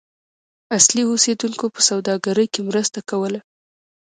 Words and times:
اصلي 0.77 1.03
اوسیدونکو 1.07 1.65
په 1.75 1.81
سوداګرۍ 1.89 2.47
کې 2.53 2.61
مرسته 2.69 2.99
کوله. 3.09 3.39